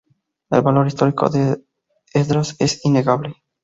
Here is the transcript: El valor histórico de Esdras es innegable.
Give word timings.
El 0.49 0.63
valor 0.63 0.87
histórico 0.87 1.29
de 1.29 1.63
Esdras 2.11 2.55
es 2.57 2.83
innegable. 2.85 3.35